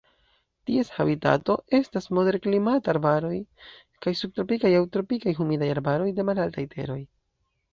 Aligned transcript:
Ties 0.69 0.87
habitato 1.01 1.57
estas 1.79 2.09
moderklimataj 2.19 2.91
arbaroj 2.95 3.35
kaj 4.07 4.15
subtropikaj 4.23 4.73
aŭ 4.79 4.83
tropikaj 4.97 5.35
humidaj 5.41 5.71
arbaroj 5.75 6.09
de 6.21 6.27
malaltaj 6.33 6.67
teroj. 6.77 6.99